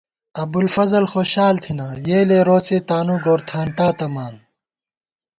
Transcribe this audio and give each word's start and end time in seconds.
ابُوالفضل 0.43 1.03
خوشال 1.13 1.55
تھنہ 1.63 1.87
یېلےروڅےتانُوگورتھانتا 2.07 3.87
تَمان 3.99 4.35